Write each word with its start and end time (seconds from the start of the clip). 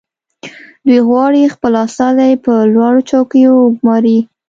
دوی 0.85 0.99
غواړي 1.07 1.53
خپل 1.55 1.73
استازي 1.85 2.31
په 2.45 2.53
لوړو 2.73 3.01
چوکیو 3.09 3.53
وګماري 3.63 4.19